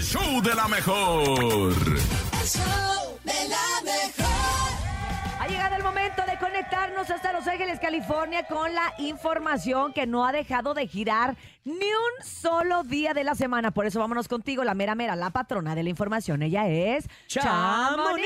el 0.00 0.06
show 0.06 0.40
de 0.40 0.54
la 0.54 0.66
mejor. 0.66 1.74
Ha 5.38 5.46
llegado 5.46 5.76
el 5.76 5.82
momento 5.82 6.22
de 6.26 6.38
conectarnos 6.38 7.10
hasta 7.10 7.34
Los 7.34 7.46
Ángeles, 7.46 7.78
California, 7.80 8.44
con 8.44 8.74
la 8.74 8.94
información 8.96 9.92
que 9.92 10.06
no 10.06 10.24
ha 10.26 10.32
dejado 10.32 10.72
de 10.72 10.86
girar 10.86 11.36
ni 11.64 11.74
un 11.74 12.24
solo 12.24 12.82
día 12.82 13.12
de 13.12 13.24
la 13.24 13.34
semana. 13.34 13.72
Por 13.72 13.84
eso 13.84 14.00
vámonos 14.00 14.26
contigo, 14.26 14.64
la 14.64 14.72
mera 14.72 14.94
mera, 14.94 15.16
la 15.16 15.28
patrona 15.30 15.74
de 15.74 15.82
la 15.82 15.90
información. 15.90 16.42
Ella 16.42 16.66
es 16.66 17.06
Chamonix. 17.28 18.22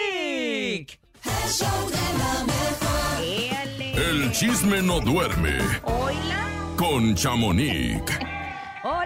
Éale. 3.20 4.10
El 4.10 4.30
chisme 4.30 4.80
no 4.80 5.00
duerme 5.00 5.58
Hola. 5.82 6.46
con 6.76 7.16
Chamonix. 7.16 8.33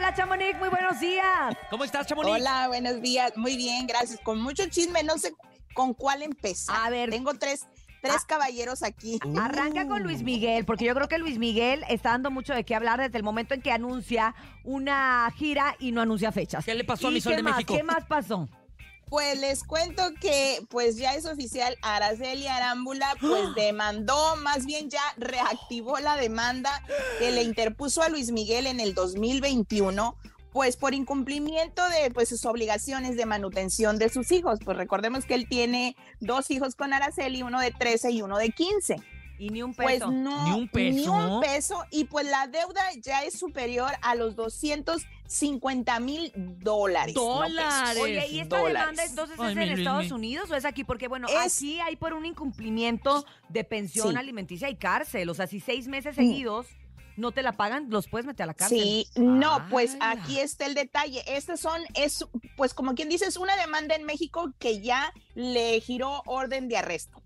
Hola, 0.09 0.17
Chamonix, 0.17 0.59
muy 0.59 0.71
buenos 0.71 1.01
días. 1.01 1.55
¿Cómo 1.69 1.85
estás, 1.85 2.07
Chamonix? 2.07 2.37
Hola, 2.37 2.69
buenos 2.69 3.03
días. 3.03 3.37
Muy 3.37 3.59
bien, 3.59 3.87
gracias. 3.87 4.19
Con 4.21 4.41
mucho 4.41 4.67
chisme, 4.71 5.03
no 5.03 5.19
sé 5.19 5.35
con 5.75 5.93
cuál 5.93 6.23
empezar. 6.23 6.75
A 6.87 6.89
ver. 6.89 7.11
Tengo 7.11 7.35
tres, 7.35 7.67
tres 8.01 8.15
Ah. 8.17 8.25
caballeros 8.27 8.83
aquí. 8.83 9.19
Arranca 9.39 9.87
con 9.87 10.03
Luis 10.03 10.23
Miguel, 10.23 10.65
porque 10.65 10.87
yo 10.87 10.95
creo 10.95 11.09
que 11.09 11.19
Luis 11.19 11.37
Miguel 11.37 11.85
está 11.91 12.13
dando 12.13 12.31
mucho 12.31 12.55
de 12.55 12.65
qué 12.65 12.75
hablar 12.75 12.99
desde 13.01 13.19
el 13.19 13.23
momento 13.23 13.53
en 13.53 13.61
que 13.61 13.71
anuncia 13.71 14.35
una 14.65 15.31
gira 15.37 15.77
y 15.79 15.93
no 15.93 16.01
anuncia 16.01 16.33
fechas. 16.33 16.65
¿Qué 16.65 16.75
le 16.75 16.85
pasó 16.85 17.09
a 17.09 17.11
¿Y 17.11 17.15
mi 17.15 17.21
Sol 17.21 17.33
qué 17.33 17.37
de 17.37 17.43
más? 17.43 17.57
México? 17.57 17.75
¿Qué 17.77 17.83
más 17.83 18.07
pasó? 18.07 18.49
Pues 19.09 19.41
les 19.41 19.65
cuento 19.65 20.03
que 20.21 20.61
pues 20.69 20.97
ya 20.97 21.15
es 21.15 21.25
oficial, 21.25 21.77
Araceli 21.83 22.47
Arámbula 22.47 23.15
pues 23.21 23.55
demandó, 23.55 24.37
más 24.37 24.67
bien 24.67 24.91
ya 24.91 25.03
reactivó 25.17 25.99
la 25.99 26.17
demanda 26.17 26.71
que 27.19 27.31
le 27.31 27.43
interpuso 27.43 28.03
a 28.03 28.09
Luis 28.09 28.33
Miguel 28.33 28.67
en 28.67 28.81
el 28.81 28.95
2021 28.95 30.17
pues 30.53 30.77
por 30.77 30.95
incumplimiento 30.95 31.83
de 31.89 32.11
pues 32.11 32.29
sus 32.29 32.45
obligaciones 32.45 33.17
de 33.17 33.27
manutención 33.27 33.99
de 33.99 34.09
sus 34.09 34.33
hijos. 34.33 34.59
Pues 34.65 34.77
recordemos 34.77 35.25
que 35.25 35.35
él 35.35 35.47
tiene 35.49 35.95
dos 36.21 36.51
hijos 36.51 36.75
con 36.75 36.93
Araceli, 36.93 37.43
uno 37.43 37.61
de 37.61 37.71
13 37.71 38.11
y 38.11 38.23
uno 38.23 38.39
de 38.39 38.51
15. 38.51 38.97
Y 39.39 39.51
ni 39.51 39.63
un 39.63 39.73
Pues 39.75 39.95
peso. 40.01 40.11
no, 40.11 40.45
Ni 40.45 40.51
un 40.53 40.69
peso. 40.69 40.97
Ni 40.99 41.07
un 41.09 41.41
peso. 41.41 41.85
Y 41.91 42.05
pues 42.05 42.27
la 42.27 42.47
deuda 42.49 42.83
ya 43.01 43.23
es 43.23 43.39
superior 43.39 43.93
a 44.03 44.15
los 44.17 44.35
250 45.27 46.01
mil 46.01 46.33
dólares. 46.35 47.15
no. 47.15 47.23
Dólares. 47.43 47.99
Oye, 48.03 48.27
¿y 48.29 48.41
esta 48.41 48.59
dólares. 48.59 48.81
demanda 48.81 49.05
entonces 49.05 49.37
Ay, 49.39 49.51
es 49.51 49.57
mi 49.57 49.63
en. 49.65 49.79
Estados 49.79 50.11
Unidos 50.11 50.51
o 50.51 50.57
es 50.57 50.65
aquí? 50.65 50.85
Porque, 50.85 51.09
bueno, 51.09 51.29
Es- 51.29 51.55
aquí 51.57 51.81
hay 51.81 51.97
por 51.97 52.15
un 52.15 52.27
incumplimiento 52.27 53.25
de 53.49 53.65
pensión 53.65 54.11
Sí. 54.13 54.17
alimenticia 54.17 54.69
y 54.71 54.77
cárcel. 54.77 55.29
O 55.29 55.35
sea, 55.35 55.47
si 55.47 55.61
seis 55.61 55.87
meses 55.89 56.15
Mm. 56.15 56.17
seguidos 56.17 56.67
no 57.17 57.33
te 57.33 57.43
la 57.43 57.53
pagan, 57.53 57.91
los 57.91 58.07
puedes 58.07 58.27
meter 58.27 58.45
a 58.45 58.47
la 58.47 58.55
cárcel. 58.55 58.79
Sí, 58.81 59.07
no, 59.17 59.67
pues 59.71 59.97
aquí 60.01 60.39
está 60.39 60.67
el 60.67 60.75
detalle. 60.75 61.23
Estas 61.27 61.59
son, 61.59 61.81
es, 61.95 62.25
pues 62.57 62.75
como 62.75 62.95
quien 62.95 63.09
dice, 63.09 63.27
es 63.27 63.37
una 63.37 63.57
demanda 63.57 63.97
en 63.97 64.05
México 64.05 64.53
que 64.61 64.81
ya 64.81 65.13
le 65.35 65.81
giró 65.81 66.23
orden 66.27 66.69
de 66.69 66.77
arresto. 66.77 67.21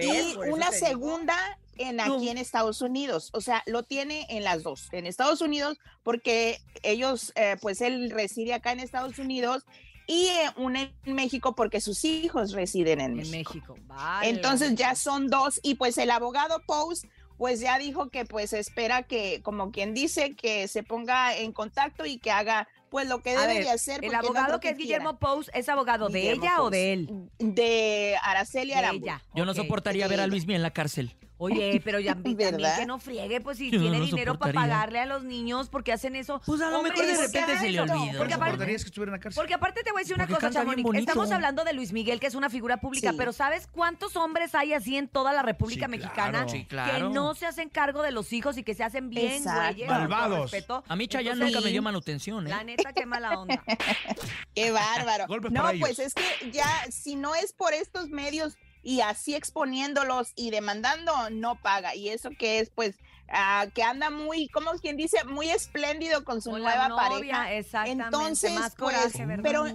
Y 0.00 0.36
una 0.50 0.72
segunda 0.72 1.36
en 1.76 2.00
aquí 2.00 2.28
en 2.28 2.38
Estados 2.38 2.82
Unidos. 2.82 3.30
O 3.32 3.40
sea, 3.40 3.62
lo 3.66 3.82
tiene 3.82 4.26
en 4.28 4.44
las 4.44 4.62
dos. 4.62 4.88
En 4.92 5.06
Estados 5.06 5.40
Unidos, 5.40 5.78
porque 6.02 6.60
ellos, 6.82 7.32
eh, 7.36 7.56
pues 7.60 7.80
él 7.80 8.10
reside 8.10 8.54
acá 8.54 8.72
en 8.72 8.80
Estados 8.80 9.18
Unidos. 9.18 9.64
Y 10.06 10.26
eh, 10.26 10.50
una 10.56 10.92
en 11.04 11.14
México 11.14 11.54
porque 11.54 11.80
sus 11.80 12.04
hijos 12.04 12.52
residen 12.52 13.00
en 13.00 13.12
En 13.12 13.16
México. 13.30 13.54
México. 13.54 13.76
Vale. 13.86 14.28
Entonces 14.28 14.74
ya 14.74 14.94
son 14.94 15.28
dos 15.28 15.60
y 15.62 15.76
pues 15.76 15.96
el 15.96 16.10
abogado 16.10 16.60
Pous 16.66 17.06
pues 17.38 17.60
ya 17.60 17.78
dijo 17.78 18.08
que 18.08 18.24
pues 18.24 18.52
espera 18.52 19.02
que 19.02 19.42
como 19.42 19.72
quien 19.72 19.94
dice 19.94 20.34
que 20.34 20.68
se 20.68 20.82
ponga 20.82 21.36
en 21.36 21.52
contacto 21.52 22.04
y 22.06 22.18
que 22.18 22.30
haga 22.30 22.68
pues 22.92 23.08
lo 23.08 23.22
que 23.22 23.30
A 23.30 23.40
debe 23.40 23.54
ver, 23.54 23.64
de 23.64 23.70
hacer. 23.70 24.04
El 24.04 24.12
no 24.12 24.18
abogado 24.18 24.60
que 24.60 24.68
es. 24.68 24.76
Guillermo 24.76 25.18
Pous, 25.18 25.50
¿es 25.54 25.70
abogado 25.70 26.10
de 26.10 26.30
ella 26.30 26.60
o 26.60 26.68
de 26.68 26.92
él? 26.92 27.30
De 27.38 28.16
Araceli 28.22 28.74
ella. 28.74 29.22
Yo 29.34 29.46
no 29.46 29.54
soportaría 29.54 30.06
ver 30.08 30.20
a 30.20 30.26
Luis 30.26 30.42
Miguel 30.42 30.56
en 30.56 30.62
la 30.62 30.72
cárcel. 30.72 31.16
Oye, 31.42 31.80
pero 31.84 31.98
ya 32.00 32.14
también 32.14 32.56
que 32.56 32.86
no 32.86 32.98
friegue, 32.98 33.40
pues 33.40 33.58
si 33.58 33.70
Yo 33.70 33.78
no 33.78 33.82
tiene 33.82 33.98
lo 33.98 34.04
dinero 34.04 34.38
para 34.38 34.52
soportaría. 34.52 34.74
pagarle 34.76 35.00
a 35.00 35.06
los 35.06 35.24
niños, 35.24 35.68
porque 35.68 35.92
hacen 35.92 36.14
eso? 36.16 36.40
Pues 36.46 36.60
a 36.60 36.70
lo 36.70 36.78
Hombre, 36.78 36.92
mejor 36.92 37.06
de 37.06 37.12
¿por 37.14 37.20
qué 37.32 37.40
repente 37.40 37.58
se 37.58 37.70
le 37.72 37.78
hacen 37.78 37.84
eso? 37.90 37.94
olvidó. 37.94 38.18
Porque 38.18 38.30
¿No 38.30 38.36
aparte, 38.36 38.52
soportarías 38.52 38.82
que 38.82 38.88
estuviera 38.88 39.10
en 39.10 39.12
la 39.12 39.20
cárcel? 39.20 39.40
porque 39.40 39.54
aparte 39.54 39.82
te 39.82 39.90
voy 39.92 40.00
a 40.00 40.02
decir 40.02 40.14
una 40.14 40.24
Porque 40.26 40.34
cosa, 40.34 40.46
canta 40.46 40.60
bien 40.60 40.70
Chamonix. 40.70 40.84
bonito. 40.86 41.10
Estamos 41.10 41.30
hablando 41.32 41.64
de 41.64 41.72
Luis 41.72 41.92
Miguel, 41.92 42.20
que 42.20 42.26
es 42.28 42.34
una 42.34 42.48
figura 42.50 42.76
pública, 42.78 43.10
Sí. 43.10 43.16
pero 43.18 43.32
¿sabes 43.32 43.66
cuántos 43.66 44.16
hombres 44.16 44.54
hay 44.54 44.72
así 44.72 44.96
en 44.96 45.08
toda 45.08 45.32
la 45.32 45.42
República 45.42 45.86
Sí, 45.86 45.90
Mexicana 45.90 46.30
claro. 46.30 46.48
Sí, 46.48 46.60
que 46.62 46.66
claro. 46.68 47.10
no 47.10 47.34
se 47.34 47.46
hacen 47.46 47.68
cargo 47.68 48.02
de 48.02 48.12
los 48.12 48.32
hijos 48.32 48.56
y 48.56 48.62
que 48.62 48.74
se 48.74 48.84
hacen 48.84 49.10
bien 49.10 49.32
Exacto. 49.32 49.60
güeyes? 49.74 49.88
con 49.88 49.96
todo 49.98 50.08
Malvados. 50.08 50.50
respeto? 50.52 50.84
A 50.86 50.96
mí 50.96 51.08
Chayanne 51.08 51.32
Entonces, 51.32 51.54
nunca 51.56 51.64
me 51.66 51.72
dio 51.72 51.82
manutención, 51.82 52.46
¿eh? 52.46 52.50
La 52.50 52.62
neta, 52.64 52.92
qué 52.92 53.04
mala 53.06 53.38
onda. 53.40 53.62
Qué 54.54 54.70
bárbaro. 54.70 55.26
Golpes 55.26 55.50
no, 55.52 55.62
para 55.62 55.78
pues 55.78 55.98
ellos. 55.98 56.12
es 56.14 56.14
que 56.14 56.50
ya 56.50 56.66
si 56.90 57.16
no 57.16 57.34
es 57.34 57.52
por 57.52 57.72
estos 57.72 58.08
medios 58.08 58.56
y 58.82 59.00
así 59.00 59.34
exponiéndolos 59.34 60.32
y 60.36 60.50
demandando, 60.50 61.30
no 61.30 61.56
paga. 61.60 61.94
Y 61.94 62.08
eso 62.08 62.30
que 62.30 62.58
es 62.60 62.70
pues 62.70 62.96
ah, 63.28 63.66
que 63.74 63.82
anda 63.82 64.10
muy, 64.10 64.48
como 64.48 64.72
quien 64.72 64.96
dice, 64.96 65.24
muy 65.24 65.48
espléndido 65.48 66.24
con 66.24 66.42
su 66.42 66.50
Con 66.50 66.62
nueva 66.62 66.88
novia, 66.88 67.08
pareja. 67.08 67.52
exactamente. 67.52 68.04
Entonces, 68.04 68.52
más 68.54 68.74
pues, 68.76 69.14
pero 69.42 69.66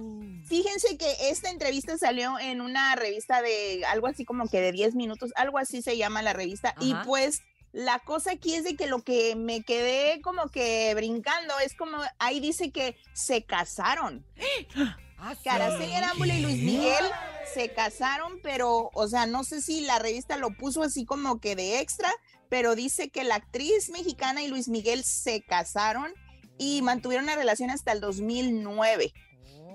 Fíjense 0.48 0.96
que 0.96 1.28
esta 1.28 1.50
entrevista 1.50 1.98
salió 1.98 2.38
en 2.38 2.62
una 2.62 2.96
revista 2.96 3.42
de 3.42 3.84
algo 3.86 4.06
así 4.06 4.24
como 4.24 4.48
que 4.48 4.62
de 4.62 4.72
10 4.72 4.94
minutos, 4.94 5.30
algo 5.36 5.58
así 5.58 5.82
se 5.82 5.98
llama 5.98 6.22
la 6.22 6.32
revista. 6.32 6.74
Y 6.80 6.94
pues 7.04 7.42
la 7.72 7.98
cosa 7.98 8.32
aquí 8.32 8.54
es 8.54 8.64
de 8.64 8.74
que 8.74 8.86
lo 8.86 9.02
que 9.02 9.36
me 9.36 9.62
quedé 9.62 10.22
como 10.22 10.48
que 10.48 10.94
brincando 10.94 11.58
es 11.58 11.74
como 11.74 11.98
ahí 12.18 12.40
dice 12.40 12.70
que 12.70 12.96
se 13.12 13.44
casaron. 13.44 14.24
Ah, 15.20 15.34
Araceli 15.46 15.92
Arámbula 15.94 16.32
y 16.32 16.42
Luis. 16.42 16.62
Miguel 16.62 17.04
se 17.54 17.72
casaron, 17.72 18.40
pero, 18.42 18.90
o 18.94 19.08
sea, 19.08 19.26
no 19.26 19.44
sé 19.44 19.60
si 19.60 19.80
la 19.80 19.98
revista 19.98 20.36
lo 20.36 20.50
puso 20.50 20.82
así 20.82 21.04
como 21.04 21.40
que 21.40 21.56
de 21.56 21.80
extra, 21.80 22.10
pero 22.48 22.74
dice 22.74 23.10
que 23.10 23.24
la 23.24 23.36
actriz 23.36 23.90
mexicana 23.90 24.42
y 24.42 24.48
Luis 24.48 24.68
Miguel 24.68 25.04
se 25.04 25.42
casaron 25.42 26.12
y 26.58 26.82
mantuvieron 26.82 27.24
una 27.24 27.36
relación 27.36 27.70
hasta 27.70 27.92
el 27.92 28.00
2009. 28.00 29.12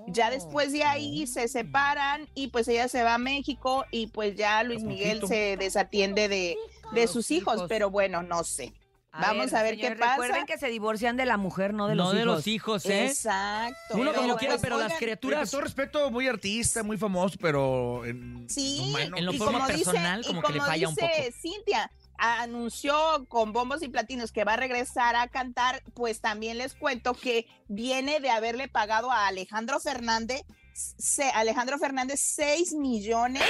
Ya 0.08 0.30
después 0.30 0.74
de 0.74 0.84
ahí 0.84 1.28
se 1.28 1.48
separan 1.48 2.28
y 2.36 2.48
pues 2.48 2.68
ella 2.68 2.90
se 2.90 3.04
va 3.04 3.16
a 3.16 3.20
México 3.20 3.86
y 3.90 4.08
pues 4.08 4.36
ya 4.36 4.62
Luis 4.64 4.84
Miguel 4.84 5.26
se 5.28 5.56
desatiende 5.56 6.28
de, 6.28 6.58
de 6.94 7.08
sus 7.08 7.32
hijos, 7.32 7.56
hijos. 7.56 7.70
pero 7.70 7.90
bueno, 7.90 8.22
no 8.22 8.44
sé. 8.44 8.74
Vamos 9.14 9.54
a 9.54 9.62
ver 9.64 9.78
qué 9.78 9.92
pasa. 9.92 10.14
Recuerden 10.14 10.46
que 10.46 10.58
se 10.58 10.68
divorcian 10.70 11.16
de 11.18 11.26
la 11.26 11.38
mujer, 11.38 11.74
no 11.74 11.88
de 11.88 11.96
los 11.96 12.06
no 12.08 12.12
hijos. 12.14 12.20
de 12.20 12.26
los 12.26 12.48
hijos, 12.48 12.86
¿eh? 12.88 13.06
Exacto. 13.06 13.96
Uno 13.96 14.14
como 14.14 14.36
quiera, 14.38 14.54
pues, 14.56 14.62
pero 14.62 14.78
las 14.78 14.86
oigan, 14.86 14.98
Con 14.98 15.06
criaturas... 15.06 15.52
todo 15.52 15.62
respeto, 15.62 16.10
muy 16.12 16.28
artista, 16.28 16.82
muy 16.84 16.98
famoso, 16.98 17.38
pero 17.40 18.06
en 18.06 18.50
Sí, 18.50 18.80
humano, 18.90 19.18
En 19.18 19.26
lo 19.26 19.34
y 19.34 19.38
forma 19.38 19.60
como 19.60 19.68
dice- 19.72 19.86
personal, 19.92 20.22
y 20.22 20.28
como 20.28 20.42
que 20.42 20.54
le 20.54 20.60
falla 20.62 20.90
un 20.90 20.96
dice 20.96 21.08
poco. 21.08 21.38
Cintia, 21.42 21.92
anunció 22.18 23.26
con 23.28 23.54
bombos 23.54 23.84
y 23.84 23.90
platinos 23.90 24.32
que 24.32 24.44
va 24.44 24.54
a 24.54 24.58
regresar 24.58 25.16
a 25.16 25.28
cantar, 25.28 25.84
pues 25.94 26.20
también 26.20 26.58
les 26.58 26.74
cuento 26.74 27.14
que 27.14 27.48
viene 27.68 28.20
de 28.20 28.30
haberle 28.30 28.68
pagado 28.68 29.12
a 29.12 29.28
Alejandro 29.28 29.80
Fernández, 29.80 30.42
se- 30.74 31.30
Alejandro 31.32 31.78
Fernández 31.78 32.20
6 32.22 32.74
millones 32.74 33.44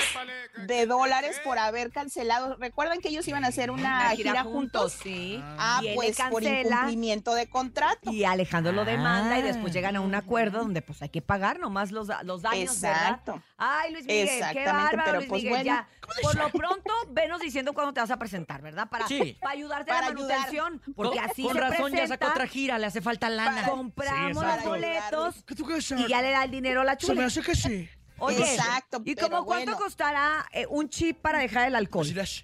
de 0.68 0.86
dólares 0.86 1.40
por 1.44 1.58
haber 1.58 1.92
cancelado. 1.92 2.56
Recuerdan 2.58 3.00
que 3.00 3.10
ellos 3.10 3.28
iban 3.28 3.44
a 3.46 3.48
hacer 3.48 3.72
una, 3.72 4.10
gira, 4.12 4.44
juntos. 4.44 4.94
sí. 5.02 5.40
Ah, 5.58 5.80
Y 5.84 5.96
pues 5.96 6.18
por 6.18 6.44
cancela. 6.44 6.62
incumplimiento 6.76 7.34
de 7.36 7.48
contrato. 7.50 8.12
Y 8.12 8.24
Alejandro 8.26 8.72
lo 8.72 8.86
demanda 8.86 9.38
y 9.38 9.42
Ah. 9.42 9.46
después 9.46 9.74
llegan 9.74 9.96
a 9.96 10.02
un 10.02 10.16
acuerdo 10.16 10.60
donde 10.60 10.82
pues 10.82 11.02
hay 11.02 11.10
que 11.10 11.22
pagar 11.22 11.60
nomás 11.60 11.92
los, 11.92 12.08
los 12.24 12.42
daños, 12.42 12.80
¿verdad? 12.82 13.02
Exacto. 13.02 13.42
Ay, 13.58 13.94
Luis 13.94 14.06
Miguel, 14.06 14.28
qué 14.28 14.34
Exactamente, 14.36 14.72
bárbaro, 14.72 15.04
pero 15.06 15.18
Luis 15.20 15.30
pues 15.30 15.44
Miguel, 15.44 15.64
bueno. 15.64 15.66
ya. 15.66 15.88
Por 16.22 16.36
lo 16.36 16.50
pronto, 16.50 16.94
venos 17.12 17.40
diciendo 17.40 17.74
cuándo 17.74 17.94
te 17.94 18.02
vas 18.02 18.12
a 18.12 18.18
presentar, 18.18 18.62
¿verdad? 18.62 18.90
Para, 18.90 19.08
Sí. 19.08 19.38
para 19.40 19.54
ayudarte 19.54 19.86
Para 19.90 20.00
a 20.00 20.02
la 20.02 20.08
ayudar. 20.16 20.38
manutención. 20.38 20.82
Porque 20.96 21.18
Con- 21.18 21.30
así 21.30 21.44
Con 21.44 21.54
se 21.54 21.60
razón 21.62 21.92
ya 21.94 22.08
sacó 22.08 22.28
otra 22.28 22.46
gira, 22.48 22.78
le 22.78 22.88
hace 22.88 23.02
falta 23.02 23.30
lana. 23.30 23.64
compramos 23.68 24.44
Sí, 24.44 24.50
los 24.56 24.64
boletos 24.66 25.44
¿Qué 25.46 25.56
y 25.98 26.08
ya 26.08 26.22
le 26.22 26.32
da 26.32 26.44
el 26.44 26.52
dinero 26.52 26.82
a 26.82 26.84
la 26.84 26.98
Se 27.14 27.20
me 27.20 27.26
hace 27.26 27.42
que 27.42 27.56
sí. 27.56 27.90
Oye, 28.20 28.38
Exacto, 28.40 29.02
¿y 29.04 29.16
como 29.16 29.44
cuánto 29.44 29.72
bueno. 29.72 29.78
costará 29.78 30.46
eh, 30.54 30.66
un 30.70 30.88
chip 30.90 31.20
para 31.20 31.40
dejar 31.40 31.68
el 31.68 31.76
alcohol? 31.76 32.08
Las- 32.16 32.44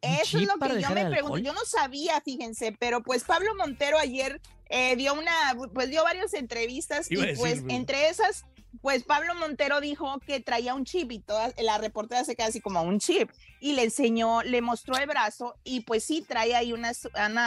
Eso 0.00 0.38
es 0.38 0.46
lo 0.46 0.54
que 0.58 0.80
yo 0.80 0.90
me 0.90 1.06
pregunto. 1.06 1.14
alcohol? 1.34 1.42
Yo 1.42 1.52
no 1.54 1.64
sabía, 1.64 2.20
fíjense, 2.20 2.72
pero 2.78 3.02
pues 3.02 3.24
Pablo 3.24 3.54
Montero 3.56 3.98
ayer 3.98 4.40
eh, 4.68 4.96
dio 4.96 5.14
una, 5.14 5.32
pues 5.72 5.88
dio 5.88 6.02
varias 6.04 6.34
entrevistas 6.34 7.10
Iba 7.10 7.30
y 7.30 7.36
pues 7.36 7.62
entre 7.68 8.08
esas, 8.10 8.44
pues 8.82 9.02
Pablo 9.04 9.34
Montero 9.34 9.80
dijo 9.80 10.18
que 10.26 10.40
traía 10.40 10.74
un 10.74 10.84
chip 10.84 11.10
y 11.12 11.18
toda 11.18 11.52
la 11.58 11.78
reportera 11.78 12.24
se 12.24 12.36
queda 12.36 12.46
así 12.48 12.60
como 12.60 12.82
un 12.82 12.98
chip 13.00 13.30
y 13.60 13.72
le 13.72 13.84
enseñó, 13.84 14.42
le 14.42 14.60
mostró 14.60 14.96
el 14.96 15.06
brazo 15.06 15.56
y 15.64 15.80
pues 15.80 16.04
sí 16.04 16.24
trae 16.26 16.54
ahí 16.54 16.72
una, 16.72 16.92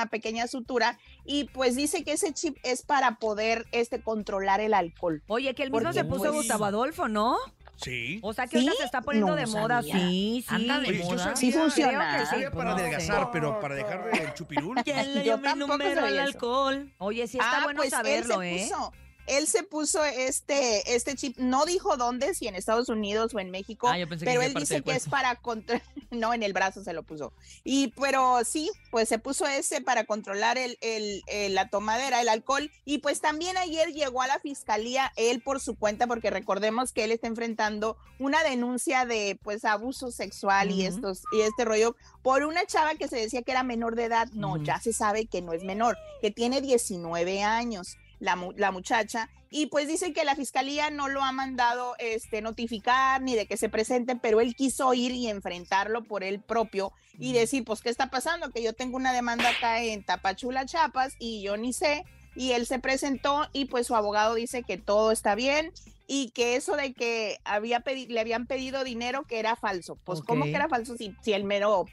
pequeña 0.10 0.48
sutura 0.48 0.98
y 1.26 1.46
pues 1.46 1.76
dice 1.76 2.04
que 2.04 2.14
ese 2.14 2.34
chip 2.34 2.58
es 2.64 2.82
para 2.84 3.16
poder 3.16 3.66
este 3.72 4.02
controlar 4.02 4.60
el 4.62 4.74
alcohol. 4.74 5.22
Oye, 5.28 5.54
que 5.54 5.64
el 5.64 5.72
mismo 5.72 5.94
se 5.94 6.04
puso 6.04 6.20
pues, 6.24 6.34
Gustavo 6.34 6.66
Adolfo, 6.66 7.08
¿no? 7.08 7.38
Sí. 7.78 8.20
O 8.22 8.32
sea 8.34 8.46
que 8.46 8.58
ahorita 8.58 8.72
¿Sí? 8.74 8.78
se 8.80 8.86
está 8.86 9.02
poniendo 9.02 9.30
No 9.32 9.36
de 9.36 9.48
moda, 9.48 9.82
sabía. 9.82 9.96
sí, 9.96 10.46
sí. 10.48 10.54
Anda 10.54 10.80
de 10.80 10.90
Oye, 10.90 11.04
moda. 11.04 11.18
sabía- 11.18 11.36
Sí 11.36 11.52
funciona. 11.52 11.92
Creo 11.92 12.12
que 12.12 12.18
Yo 12.20 12.26
sí, 12.26 12.30
sabía 12.32 12.52
pues, 12.52 12.58
para 12.58 12.72
no 12.72 12.78
sé. 12.78 12.84
adelgazar, 12.84 13.32
pero 13.32 13.60
para 13.60 13.76
dejar 13.76 14.10
el 14.22 14.34
chupirul. 14.36 14.76
¿Quién 14.84 15.14
le 15.16 15.24
Yo 15.24 15.38
dio 15.38 15.54
mi 15.54 15.60
número 15.60 16.06
al 16.06 16.20
alcohol? 16.20 16.94
Oye, 17.00 17.28
sí 17.28 17.38
está 17.38 17.60
Ah, 17.62 17.64
bueno 17.64 17.78
pues 17.78 17.88
él 17.88 17.98
saberlo, 17.98 18.40
se 18.42 18.56
¿eh? 18.56 18.70
puso- 18.70 18.94
él 19.28 19.48
se 19.48 19.64
puso 19.64 20.04
este, 20.04 20.96
este 20.96 21.16
chip, 21.16 21.38
no 21.38 21.66
dijo 21.66 21.98
dónde, 21.98 22.34
si 22.34 22.48
en 22.48 22.56
Estados 22.56 22.90
Unidos 22.90 23.34
o 23.34 23.40
en 23.40 23.52
México, 23.52 23.88
Ah, 23.88 23.98
yo 23.98 24.08
pensé 24.08 24.26
que 24.26 24.32
pero 24.32 24.42
él 24.42 24.54
dice 24.54 24.82
que 24.82 24.92
es 24.92 25.08
para 25.08 25.36
controlar, 25.36 25.84
no, 26.12 26.34
en 26.34 26.44
el 26.44 26.54
brazo 26.54 26.84
se 26.84 26.94
lo 26.94 27.04
puso. 27.04 27.32
Y 27.64 27.90
pero 28.00 28.40
sí, 28.46 28.70
pues 28.90 29.08
se 29.10 29.20
puso 29.20 29.46
ese 29.46 29.82
para 29.82 30.06
controlar 30.06 30.58
el, 30.58 30.78
el- 30.82 31.22
el- 31.28 31.56
la 31.56 31.70
tomadera, 31.70 32.22
el 32.22 32.30
alcohol. 32.30 32.72
Y 32.86 33.00
pues 33.00 33.22
también 33.22 33.58
ayer 33.58 33.90
llegó 33.94 34.22
a 34.22 34.28
la 34.28 34.40
fiscalía 34.40 35.12
él 35.16 35.42
por 35.42 35.60
su 35.60 35.76
cuenta, 35.76 36.08
porque 36.08 36.30
recordemos 36.30 36.92
que 36.92 37.04
él 37.04 37.12
está 37.12 37.28
enfrentando 37.28 37.98
una 38.20 38.44
denuncia 38.44 39.06
de 39.06 39.40
pues 39.44 39.66
abuso 39.66 40.12
sexual 40.12 40.72
y 40.72 40.86
estos, 40.86 41.24
y 41.32 41.42
este 41.42 41.66
rollo 41.66 41.96
por 42.22 42.44
una 42.44 42.66
chava 42.66 42.96
que 42.96 43.08
se 43.08 43.18
decía 43.18 43.42
que 43.42 43.52
era 43.52 43.64
menor 43.64 43.96
de 43.96 44.06
edad. 44.06 44.28
No, 44.34 44.62
ya 44.62 44.80
se 44.80 44.94
sabe 44.94 45.26
que 45.26 45.42
no 45.42 45.54
es 45.54 45.64
menor, 45.64 45.98
que 46.22 46.32
tiene 46.32 46.62
19 46.62 47.44
años 47.44 47.98
la, 48.22 48.38
la 48.56 48.72
muchacha. 48.72 49.30
Y 49.50 49.66
pues 49.66 49.88
dice 49.88 50.14
que 50.14 50.24
la 50.24 50.36
fiscalía 50.36 50.90
no 50.90 51.10
lo 51.10 51.22
ha 51.22 51.34
mandado 51.34 51.96
este, 52.00 52.42
notificar 52.42 53.22
ni 53.22 53.36
de 53.36 53.48
que 53.48 53.58
se 53.58 53.68
presenten, 53.68 54.20
pero 54.20 54.40
él 54.40 54.56
quiso 54.56 54.94
ir 54.94 55.12
y 55.12 55.28
enfrentarlo 55.28 56.04
por 56.04 56.24
él 56.24 56.40
propio 56.40 56.94
y 57.20 57.34
decir, 57.34 57.66
pues, 57.66 57.82
¿qué 57.82 57.90
está 57.90 58.10
pasando? 58.10 58.50
Que 58.52 58.64
yo 58.64 58.72
tengo 58.72 58.96
una 58.96 59.12
demanda 59.12 59.50
acá 59.50 59.84
en 59.84 60.04
Tapachula, 60.04 60.66
Chiapas, 60.66 61.16
y 61.20 61.42
yo 61.42 61.58
ni 61.58 61.74
sé. 61.74 62.06
Y 62.34 62.54
él 62.54 62.66
se 62.66 62.80
presentó 62.80 63.50
y 63.52 63.66
pues 63.66 63.88
su 63.88 63.96
abogado 63.96 64.36
dice 64.36 64.64
que 64.64 64.78
todo 64.78 65.12
está 65.12 65.36
bien 65.36 65.74
y 66.08 66.30
que 66.30 66.56
eso 66.56 66.78
de 66.78 66.94
que 66.94 67.40
había 67.44 67.84
le 67.86 68.20
habían 68.20 68.48
pedido 68.48 68.86
dinero 68.86 69.24
que 69.28 69.40
era 69.40 69.58
falso. 69.58 69.98
Pues, 70.06 70.22
¿cómo 70.22 70.46
que 70.46 70.56
era 70.56 70.70
falso 70.70 70.96
si, 70.96 71.14
si 71.22 71.34
el 71.34 71.44
mero 71.44 71.86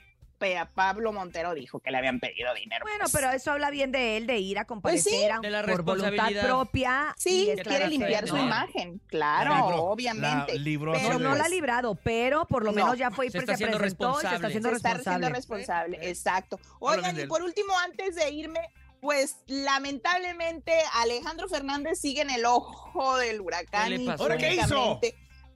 Pablo 0.75 1.12
Montero 1.12 1.55
dijo 1.55 1.81
que 1.81 1.90
le 1.90 1.99
habían 1.99 2.20
pedido 2.20 2.55
dinero? 2.55 2.85
Bueno, 2.85 3.00
Pues, 3.00 3.12
pero 3.12 3.31
eso 3.31 3.50
habla 3.52 3.70
bien 3.70 3.90
de 3.93 4.17
él, 4.17 4.26
de 4.26 4.38
ir 4.38 4.58
a 4.58 4.64
comparecer 4.64 5.12
sí. 5.12 5.25
a- 5.25 5.40
De 5.40 5.50
la 5.50 5.62
por 5.64 5.82
voluntad 5.82 6.29
propia. 6.43 7.14
Sí, 7.19 7.50
y 7.50 7.61
quiere 7.62 7.88
limpiar 7.88 8.26
su 8.29 8.37
¿no? 8.37 8.44
imagen, 8.44 9.00
claro, 9.08 9.67
obviamente. 9.82 10.58
la 10.58 10.93
Pero 10.93 11.19
no 11.19 11.31
la 11.31 11.35
ha 11.35 11.38
pues, 11.38 11.50
librado, 11.50 11.94
pero 11.96 12.46
por 12.46 12.64
lo 12.64 12.70
No. 12.73 12.76
menos 12.76 12.99
ya 12.99 13.11
fue 13.11 13.26
y 13.26 13.31
Se 13.31 13.38
está 13.38 13.52
haciendo 13.55 13.79
presentó 13.79 14.11
y 14.11 14.14
se 14.14 14.26
está 14.26 14.31
responsable. 14.38 14.46
haciendo 14.49 14.69
se 14.70 14.76
está 14.76 14.88
responsable. 14.94 15.26
haciendo 15.26 15.37
responsable, 15.37 15.96
Sí, 15.99 16.05
sí. 16.05 16.11
exacto. 16.11 16.61
Oigan, 16.81 17.19
y 17.20 17.26
por 17.26 17.43
último, 17.43 17.73
antes 17.85 18.14
de 18.14 18.31
irme, 18.31 18.61
pues 19.00 19.37
lamentablemente 19.46 20.73
Alejandro 20.94 21.49
Fernández 21.49 22.00
sigue 22.00 22.23
en 22.23 22.31
el 22.31 22.44
ojo 22.44 23.17
del 23.17 23.40
huracán. 23.40 23.90
¿Qué 23.90 23.99
le 23.99 24.06
pasó? 24.06 24.23
¿Ahora 24.25 24.37
qué 24.38 24.55
hizo? 24.55 25.00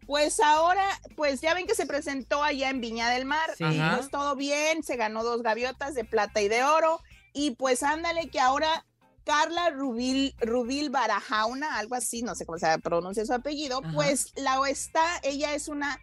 Pues 0.06 0.40
ahora, 0.40 0.84
pues 1.16 1.40
ya 1.40 1.54
ven 1.54 1.66
que 1.66 1.74
se 1.74 1.86
presentó 1.86 2.42
allá 2.42 2.70
en 2.70 2.80
Viña 2.80 3.08
del 3.10 3.24
Mar, 3.24 3.50
Sí. 3.56 3.64
Ajá. 3.64 3.96
pues 3.96 4.10
todo 4.10 4.34
bien, 4.36 4.82
se 4.82 4.96
ganó 4.96 5.22
dos 5.24 5.42
gaviotas 5.42 5.94
de 5.94 6.04
plata 6.04 6.40
y 6.40 6.48
de 6.48 6.64
oro, 6.64 7.00
y 7.32 7.52
pues 7.52 7.82
ándale 7.82 8.28
que 8.28 8.40
ahora 8.40 8.84
Carla 9.24 9.70
Rubil, 9.70 10.34
Rubil 10.40 10.90
Barajauna, 10.90 11.76
algo 11.78 11.94
así, 11.94 12.22
no 12.22 12.34
sé 12.34 12.44
cómo 12.44 12.58
se 12.58 12.76
pronuncia 12.80 13.24
su 13.24 13.32
apellido, 13.32 13.80
Ajá. 13.82 13.92
pues 13.94 14.32
la 14.36 14.60
está, 14.68 15.02
ella 15.22 15.54
es 15.54 15.68
una 15.68 16.00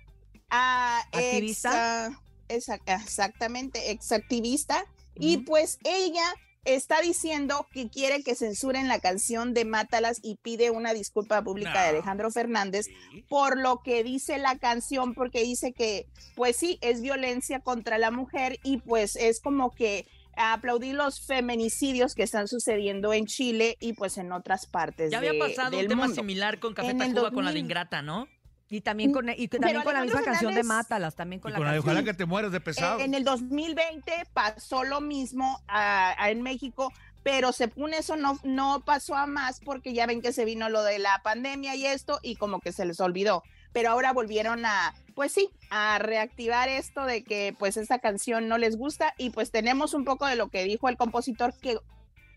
ex, 1.11 1.17
¿Activista? 1.17 2.09
exa- 2.47 2.81
exactamente, 2.85 3.91
exactivista, 3.91 4.85
y 5.15 5.39
pues 5.39 5.77
ella 5.83 6.23
está 6.65 7.01
diciendo 7.01 7.65
que 7.71 7.89
quiere 7.89 8.23
que 8.23 8.35
censuren 8.35 8.87
la 8.87 8.99
canción 8.99 9.53
de 9.53 9.65
Mátalas 9.65 10.19
y 10.21 10.35
pide 10.37 10.71
una 10.71 10.93
disculpa 10.93 11.41
pública 11.41 11.83
de. 11.83 11.89
Alejandro 11.89 12.29
Fernández 12.31 12.85
Sí. 12.87 13.23
por 13.29 13.57
lo 13.57 13.79
que 13.83 14.03
dice 14.03 14.37
la 14.37 14.57
canción, 14.57 15.13
porque 15.13 15.41
dice 15.43 15.73
que, 15.73 16.05
pues 16.35 16.55
sí, 16.57 16.77
es 16.81 17.01
violencia 17.01 17.59
contra 17.61 17.97
la 17.97 18.11
mujer 18.11 18.59
y 18.63 18.77
pues 18.77 19.15
es 19.15 19.39
como 19.41 19.71
que 19.71 20.05
aplaudir 20.35 20.95
los 20.95 21.25
feminicidios 21.25 22.15
que 22.15 22.23
están 22.23 22.47
sucediendo 22.47 23.11
en 23.13 23.25
Chile 23.25 23.75
y 23.81 23.93
pues 23.93 24.17
en 24.17 24.31
otras 24.31 24.67
partes 24.67 25.11
Ya 25.11 25.17
había 25.17 25.33
de- 25.33 25.39
pasado 25.39 25.71
del 25.71 25.85
un 25.85 25.89
tema 25.89 26.03
mundo. 26.03 26.15
similar 26.15 26.59
con 26.59 26.73
Café 26.73 26.93
Tacuba 26.93 27.31
con 27.31 27.43
la 27.45 27.51
de 27.51 27.57
2000. 27.57 27.65
Ingrata, 27.65 28.01
¿no? 28.01 28.27
Y 28.71 28.81
también 28.81 29.11
con, 29.11 29.27
y 29.29 29.47
también 29.47 29.73
Pero 29.73 29.83
con 29.83 29.93
la 29.93 30.01
misma 30.01 30.21
canción 30.21 30.53
de 30.53 30.63
Mátalas, 30.63 31.15
también 31.15 31.39
con 31.39 31.49
Y 31.49 31.53
la 31.53 31.57
con 31.57 31.65
la 31.65 31.71
de 31.71 31.77
canción. 31.79 31.95
ojalá 31.95 32.05
que 32.05 32.13
te 32.15 32.25
mueras 32.25 32.51
de 32.51 32.59
pesado. 32.59 32.99
Eh, 32.99 33.03
En 33.05 33.15
el 33.15 33.23
2020 33.23 34.11
pasó 34.33 34.83
lo 34.83 35.01
mismo 35.01 35.61
ah, 35.67 36.15
en 36.29 36.43
México, 36.43 36.93
pero 37.23 37.51
según 37.51 37.93
eso 37.95 38.15
no, 38.15 38.39
no 38.43 38.81
pasó 38.85 39.15
a 39.15 39.25
más 39.25 39.59
porque 39.59 39.93
ya 39.93 40.05
ven 40.05 40.21
que 40.21 40.33
se 40.33 40.45
vino 40.45 40.69
lo 40.69 40.83
de 40.83 40.99
la 40.99 41.19
pandemia 41.23 41.75
y 41.75 41.87
esto 41.87 42.19
y 42.21 42.35
como 42.35 42.59
que 42.59 42.71
se 42.71 42.85
les 42.85 42.99
olvidó. 42.99 43.43
Pero 43.73 43.89
ahora 43.89 44.13
volvieron 44.13 44.65
a, 44.65 44.93
pues 45.15 45.31
sí, 45.31 45.49
a 45.71 45.97
reactivar 45.99 46.69
esto 46.69 47.05
de 47.05 47.23
que 47.23 47.55
pues 47.57 47.75
esta 47.77 47.99
canción 47.99 48.47
no 48.47 48.57
les 48.57 48.77
gusta 48.77 49.13
y 49.17 49.31
pues 49.31 49.51
tenemos 49.51 49.93
un 49.95 50.05
poco 50.05 50.27
de 50.27 50.35
lo 50.35 50.49
que 50.49 50.63
dijo 50.63 50.89
el 50.89 50.97
compositor 50.97 51.53
que 51.59 51.77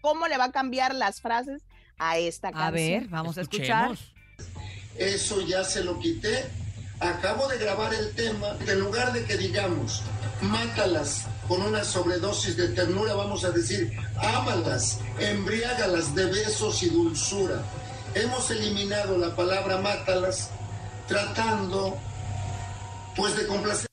cómo 0.01 0.29
le 0.29 0.37
va 0.37 0.45
a 0.45 0.53
cambiar 0.53 0.95
las 0.95 1.21
frases 1.21 1.63
a 1.99 2.19
esta 2.19 2.53
canción. 2.53 2.67
A 2.67 2.71
ver, 2.71 3.09
vamos 3.09 3.39
a 3.39 3.43
escuchar. 3.43 3.97
Eso 4.97 5.41
ya 5.41 5.65
se 5.65 5.83
lo 5.85 5.99
quité. 5.99 6.45
Acabo 7.01 7.49
de 7.49 7.59
grabar 7.59 7.93
el 7.95 8.15
tema. 8.15 8.57
En 8.67 8.81
lugar 8.81 9.13
de 9.13 9.25
que 9.25 9.37
digamos, 9.37 10.03
mátalas 10.41 11.27
con 11.49 11.63
una 11.63 11.85
sobredosis 11.85 12.57
de 12.57 12.69
ternura, 12.69 13.15
vamos 13.15 13.45
a 13.45 13.51
decir, 13.51 13.93
ámalas, 14.17 15.01
embriágalas 15.19 16.15
de 16.15 16.27
besos 16.27 16.83
y 16.83 16.91
dulzura. 16.91 17.63
Hemos 18.15 18.51
eliminado 18.51 19.17
la 19.19 19.35
palabra 19.35 19.79
mátalas 19.79 20.51
tratando, 21.09 21.99
pues, 23.17 23.37
de 23.37 23.47
complacer. 23.47 23.87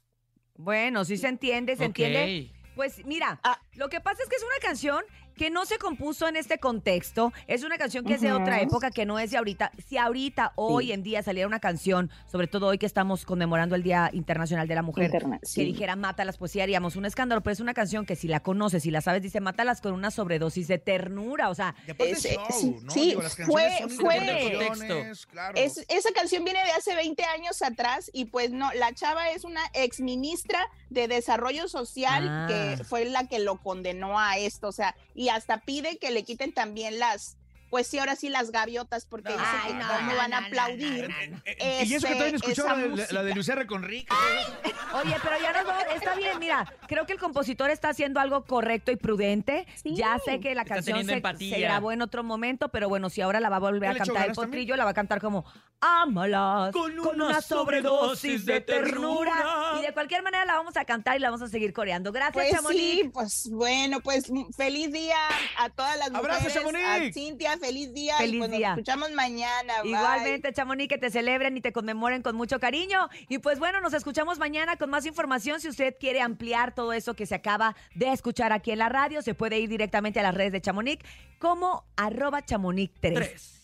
Bueno, 0.56 1.06
sí 1.06 1.18
se 1.18 1.28
entiende, 1.28 1.76
se 1.78 1.86
entiende. 1.86 2.52
Pues 2.76 3.04
mira, 3.06 3.40
Ah. 3.44 3.60
lo 3.74 3.90
que 3.90 4.00
pasa 4.00 4.22
es 4.24 4.30
que 4.30 4.36
es 4.36 4.44
una 4.44 4.60
canción 4.62 5.04
que 5.40 5.50
no 5.50 5.66
se 5.66 5.78
compuso 5.78 6.28
en 6.28 6.36
este 6.36 6.58
contexto. 6.60 7.32
Es 7.48 7.64
una 7.64 7.78
canción 7.78 8.04
que 8.04 8.16
es 8.16 8.22
de 8.22 8.34
otra 8.34 8.60
época, 8.62 8.92
que 8.92 9.06
no 9.06 9.20
es 9.20 9.32
de 9.32 9.38
ahorita. 9.38 9.72
Si 9.88 9.96
ahorita, 9.98 10.52
hoy 10.56 10.92
en 10.92 11.02
día, 11.02 11.24
saliera 11.24 11.48
una 11.48 11.62
canción, 11.62 12.12
sobre 12.30 12.48
todo 12.48 12.68
hoy 12.68 12.78
que 12.78 12.86
estamos 12.86 13.24
conmemorando 13.24 13.74
el 13.76 13.82
Día 13.82 14.10
Internacional 14.12 14.68
de 14.68 14.76
la 14.76 14.82
Mujer, 14.82 15.06
Interna- 15.06 15.40
que 15.40 15.46
sí. 15.46 15.64
dijera 15.64 15.96
mátalas, 15.96 16.38
pues 16.38 16.52
sí 16.52 16.60
haríamos 16.60 16.98
un 16.98 17.06
escándalo. 17.06 17.40
Pero 17.42 17.54
es 17.54 17.62
una 17.62 17.74
canción 17.74 18.06
que 18.06 18.18
si 18.18 18.28
la 18.28 18.42
conoces, 18.42 18.84
si 18.84 18.92
la 18.92 19.00
sabes, 19.00 19.22
dice 19.22 19.40
mátalas 19.40 19.80
con 19.80 19.94
una 19.94 20.12
sobredosis 20.12 20.68
de 20.68 20.78
ternura. 20.78 21.50
O 21.50 21.56
sea, 21.56 21.74
Es- 21.98 22.22
show, 22.24 22.44
sí, 22.52 22.76
¿no? 22.84 22.92
sí, 22.92 23.00
Digo, 23.10 23.22
las 23.22 23.36
fue- 23.38 23.46
canciones 23.80 23.96
son 23.96 24.06
fue- 24.06 25.12
claro. 25.32 25.54
Es, 25.58 25.86
esa 25.88 26.12
canción 26.14 26.44
viene 26.44 26.62
de 26.66 26.72
hace 26.72 26.94
20 26.96 27.24
años 27.24 27.62
atrás 27.62 28.12
y 28.14 28.26
pues 28.26 28.52
no, 28.52 28.70
la 28.74 28.94
chava 28.94 29.30
es 29.30 29.46
una 29.46 29.62
ex 29.74 30.02
ministra 30.02 30.60
de 30.90 31.08
Desarrollo 31.08 31.70
Social 31.70 32.28
Ah. 32.28 32.46
que 32.78 32.84
fue 32.84 33.06
la 33.06 33.26
que 33.28 33.40
lo 33.40 33.56
condenó 33.56 34.20
a 34.20 34.38
esto, 34.38 34.68
o 34.68 34.72
sea, 34.74 34.96
y 35.16 35.29
hasta 35.30 35.62
pide 35.62 35.98
que 35.98 36.12
le 36.12 36.24
quiten 36.24 36.54
también 36.54 37.00
las, 37.00 37.39
pues 37.70 37.88
sí, 37.88 38.00
ahora 38.00 38.16
sí 38.16 38.30
las 38.30 38.52
gaviotas 38.52 39.06
porque 39.06 39.30
No, 39.30 39.38
dice 39.38 39.50
Ay, 39.64 39.72
que 39.72 39.78
no, 39.80 39.88
cómo 39.88 40.12
no, 40.12 40.18
van 40.18 40.34
a 40.34 40.42
no, 40.42 40.42
no, 40.42 40.48
aplaudir. 40.48 41.10
no, 41.10 41.38
y 41.84 41.94
eso 41.94 42.08
que 42.08 42.14
todavía 42.14 42.32
no 42.32 42.38
escuchó 42.38 42.62
esa 42.66 42.76
la, 42.76 42.88
de- 42.88 43.08
la 43.14 43.24
de 43.24 43.36
Lucía 43.36 43.56
Reconrique. 43.56 44.14
Oye, 44.94 45.16
pero 45.22 45.36
ya 45.42 45.54
nos 45.54 45.66
vamos. 45.66 45.84
Está 45.96 46.16
bien, 46.16 46.40
mira. 46.40 46.66
Creo 46.88 47.06
que 47.06 47.14
el 47.14 47.20
compositor 47.20 47.70
está 47.70 47.90
haciendo 47.90 48.20
algo 48.20 48.44
correcto 48.46 48.92
y 48.92 48.96
prudente. 48.96 49.68
Sí. 49.84 49.96
Ya 49.96 50.18
sé 50.26 50.40
que 50.40 50.56
la 50.56 50.64
Está 50.64 50.76
canción 50.76 51.06
se, 51.06 51.22
se 51.50 51.60
grabó 51.60 51.92
en 51.92 52.02
otro 52.02 52.24
momento, 52.24 52.70
pero 52.70 52.90
bueno, 52.90 53.10
si 53.10 53.22
ahora 53.22 53.40
la 53.40 53.50
va 53.50 53.58
a 53.58 53.60
volver 53.60 53.96
¿Ya 53.96 54.02
a 54.02 54.06
cantar 54.06 54.28
el 54.30 54.34
potrillo, 54.36 54.76
la 54.76 54.86
va 54.86 54.92
a 54.92 54.96
cantar 54.96 55.22
como 55.22 55.46
Ámalas. 55.82 56.74
Con 56.74 57.00
una 57.00 57.42
sobredosis 57.42 58.46
de 58.46 58.62
ternura. 58.62 59.78
Y 59.80 59.86
de 59.86 59.94
cualquier 59.94 60.24
manera 60.24 60.44
la 60.46 60.56
vamos 60.56 60.76
a 60.76 60.86
cantar 60.86 61.16
y 61.16 61.20
la 61.20 61.30
vamos 61.30 61.42
a 61.42 61.48
seguir 61.48 61.72
coreando. 61.74 62.12
Gracias, 62.12 62.34
Pues 62.34 62.52
Chamonix. 62.52 62.80
sí, 63.02 63.10
pues 63.14 63.50
bueno, 63.52 64.00
pues 64.02 64.32
feliz 64.58 64.92
día 64.92 65.16
a 65.58 65.70
todas 65.70 65.98
las 65.98 66.14
Abrazo, 66.14 66.42
mujeres, 66.44 66.54
Chamonix. 66.54 66.86
a 66.86 67.14
Cintia, 67.14 67.58
feliz 67.60 67.94
día 67.94 68.18
Feliz 68.18 68.36
y 68.36 68.38
pues 68.40 68.52
día. 68.52 68.70
nos 68.70 68.80
escuchamos 68.80 69.12
mañana. 69.12 69.82
bye. 69.82 69.92
Igualmente, 69.92 70.54
Chamonix, 70.54 70.90
que 70.90 70.98
te 70.98 71.10
celebren 71.12 71.58
y 71.58 71.62
te 71.62 71.72
conmemoren 71.72 72.22
con 72.22 72.36
mucho 72.36 72.60
cariño. 72.60 73.10
Y 73.28 73.40
pues 73.40 73.60
bueno, 73.60 73.82
nos 73.82 73.94
escuchamos 73.94 74.40
mañana 74.40 74.78
con 74.78 74.90
más 74.90 75.06
información. 75.06 75.60
Si 75.62 75.68
usted 75.68 75.96
quiere 76.00 76.22
ampliar 76.22 76.74
todo 76.74 76.94
eso 76.94 77.14
que 77.14 77.26
se 77.26 77.36
acaba 77.36 77.76
de 77.96 78.12
escuchar 78.12 78.52
aquí 78.54 78.72
en 78.72 78.80
la 78.80 78.90
radio, 78.90 79.22
se 79.22 79.34
puede 79.36 79.60
ir 79.60 79.70
directamente 79.70 80.20
a 80.20 80.24
las 80.24 80.34
redes 80.34 80.52
de 80.52 80.62
Chamonix 80.62 81.04
como 81.40 81.86
arroba 81.96 82.44
Chamonix 82.44 82.92
3. 83.02 83.14
Tres. 83.14 83.59